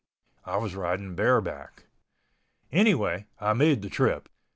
I 0.45 0.57
was 0.57 0.73
riding 0.73 1.13
bareback. 1.13 1.83
Anyway 2.71 3.27
I 3.39 3.53
made 3.53 3.83
the 3.83 3.89
trip. 3.91 4.29